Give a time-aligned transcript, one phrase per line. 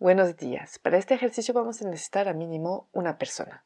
[0.00, 0.78] Buenos días.
[0.78, 3.64] Para este ejercicio vamos a necesitar a mínimo una persona.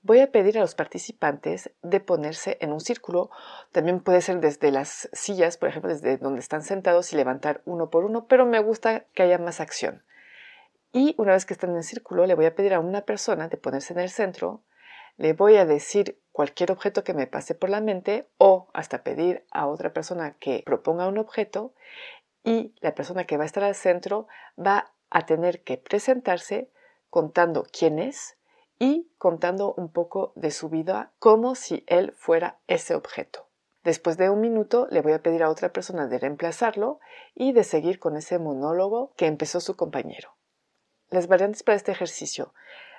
[0.00, 3.30] Voy a pedir a los participantes de ponerse en un círculo.
[3.72, 7.90] También puede ser desde las sillas, por ejemplo, desde donde están sentados y levantar uno
[7.90, 10.04] por uno, pero me gusta que haya más acción.
[10.92, 13.48] Y una vez que estén en el círculo, le voy a pedir a una persona
[13.48, 14.62] de ponerse en el centro,
[15.16, 19.44] le voy a decir cualquier objeto que me pase por la mente o hasta pedir
[19.50, 21.74] a otra persona que proponga un objeto
[22.44, 26.70] y la persona que va a estar al centro va a tener que presentarse
[27.10, 28.36] contando quién es
[28.78, 33.46] y contando un poco de su vida como si él fuera ese objeto.
[33.82, 37.00] Después de un minuto le voy a pedir a otra persona de reemplazarlo
[37.34, 40.36] y de seguir con ese monólogo que empezó su compañero.
[41.08, 42.54] Las variantes para este ejercicio.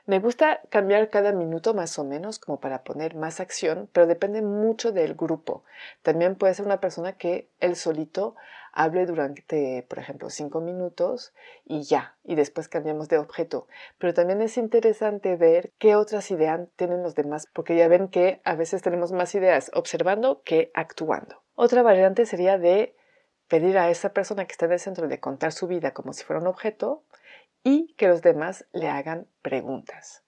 [0.05, 4.41] Me gusta cambiar cada minuto más o menos como para poner más acción, pero depende
[4.41, 5.63] mucho del grupo.
[6.01, 8.35] También puede ser una persona que él solito
[8.73, 11.33] hable durante, por ejemplo, cinco minutos
[11.65, 13.67] y ya, y después cambiamos de objeto.
[13.97, 18.41] Pero también es interesante ver qué otras ideas tienen los demás, porque ya ven que
[18.43, 21.43] a veces tenemos más ideas observando que actuando.
[21.55, 22.95] Otra variante sería de
[23.47, 26.23] pedir a esa persona que está en el centro de contar su vida como si
[26.23, 27.03] fuera un objeto
[27.63, 30.23] y que los demás le hagan preguntas.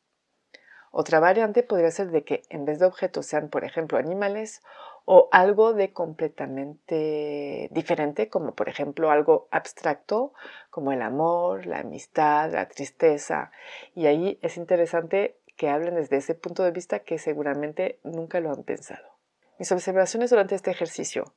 [0.91, 4.61] Otra variante podría ser de que en vez de objetos sean, por ejemplo, animales
[5.05, 10.33] o algo de completamente diferente, como por ejemplo algo abstracto,
[10.69, 13.51] como el amor, la amistad, la tristeza.
[13.95, 18.51] Y ahí es interesante que hablen desde ese punto de vista que seguramente nunca lo
[18.51, 19.17] han pensado.
[19.57, 21.33] Mis observaciones durante este ejercicio.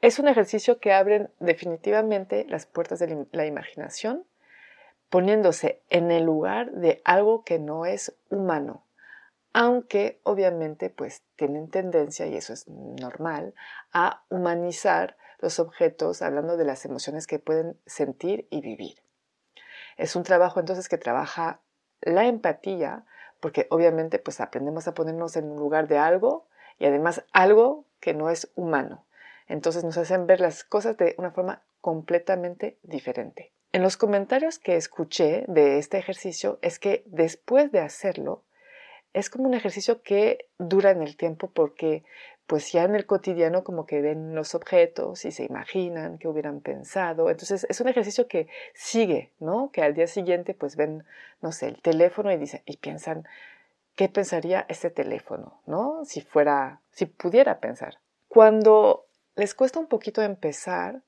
[0.00, 4.24] Es un ejercicio que abre definitivamente las puertas de la imaginación
[5.10, 8.84] poniéndose en el lugar de algo que no es humano,
[9.52, 13.54] aunque obviamente pues tienen tendencia, y eso es normal,
[13.92, 19.02] a humanizar los objetos hablando de las emociones que pueden sentir y vivir.
[19.96, 21.60] Es un trabajo entonces que trabaja
[22.00, 23.04] la empatía,
[23.40, 26.46] porque obviamente pues aprendemos a ponernos en un lugar de algo
[26.78, 29.04] y además algo que no es humano.
[29.46, 33.52] Entonces nos hacen ver las cosas de una forma completamente diferente.
[33.78, 38.42] En los comentarios que escuché de este ejercicio es que después de hacerlo,
[39.12, 42.02] es como un ejercicio que dura en el tiempo porque
[42.48, 46.60] pues ya en el cotidiano como que ven los objetos y se imaginan que hubieran
[46.60, 47.30] pensado.
[47.30, 49.70] Entonces es un ejercicio que sigue, ¿no?
[49.70, 51.04] Que al día siguiente pues ven,
[51.40, 53.28] no sé, el teléfono y dicen, y piensan,
[53.94, 56.04] ¿qué pensaría este teléfono, ¿no?
[56.04, 57.98] Si fuera, si pudiera pensar.
[58.26, 59.06] Cuando
[59.36, 61.00] les cuesta un poquito empezar,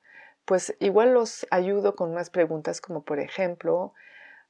[0.51, 3.95] pues igual los ayudo con unas preguntas como por ejemplo,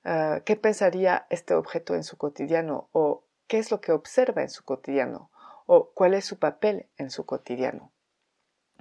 [0.03, 2.89] ah, ¿qué pensaría este objeto en su cotidiano?
[2.93, 5.31] ¿O qué es lo que observa en su cotidiano?
[5.67, 7.93] ¿O cuál es su papel en su cotidiano?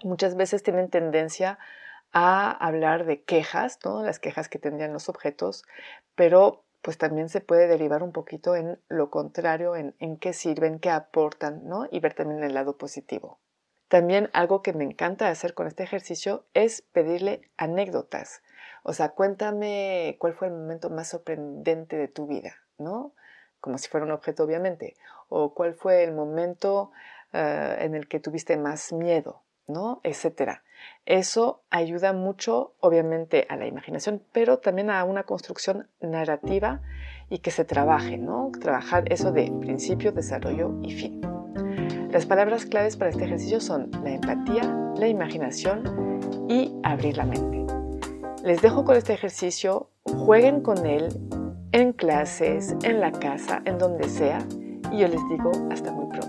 [0.02, 1.60] Muchas veces tienen tendencia
[2.14, 4.02] a hablar de quejas, ¿no?
[4.02, 5.66] las quejas que tendrían los objetos,
[6.16, 10.80] pero pues también se puede derivar un poquito en lo contrario, en, en qué sirven,
[10.80, 11.86] qué aportan, ¿no?
[11.92, 13.42] y ver también el lado positivo.
[13.90, 18.44] También algo que me encanta hacer con este ejercicio es pedirle anécdotas.
[18.84, 23.14] O sea, cuéntame cuál fue el momento más sorprendente de tu vida, ¿no?
[23.60, 24.96] Como si fuera un objeto, obviamente.
[25.28, 26.92] O cuál fue el momento
[27.34, 30.02] eh, en el que tuviste más miedo, ¿no?
[30.04, 30.64] Etcétera.
[31.06, 36.82] Eso ayuda mucho, obviamente, a la imaginación, pero también a una construcción narrativa
[37.28, 38.52] y que se trabaje, ¿no?
[38.62, 41.39] Trabajar eso de principio, desarrollo y fin.
[42.12, 44.64] Las palabras claves para este ejercicio son la empatía,
[44.98, 45.84] la imaginación
[46.50, 47.72] y abrir la mente.
[48.44, 51.10] Les dejo con este ejercicio, jueguen con él
[51.72, 54.40] en clases, en la casa, en donde sea,
[54.92, 56.29] y yo les digo hasta muy pronto.